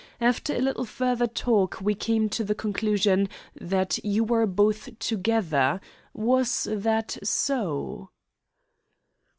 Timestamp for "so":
7.21-8.09